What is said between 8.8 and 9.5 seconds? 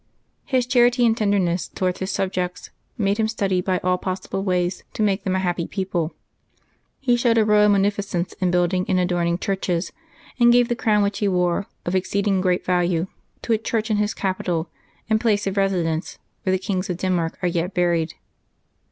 and adorning